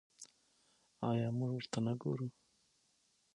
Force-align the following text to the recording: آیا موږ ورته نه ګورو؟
آیا 1.09 1.27
موږ 1.37 1.51
ورته 1.55 1.79
نه 1.85 1.93
ګورو؟ 2.01 2.27